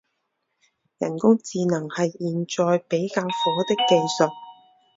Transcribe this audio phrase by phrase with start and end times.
[0.97, 3.29] 人工智能是现在比较火
[3.69, 4.31] 的技术。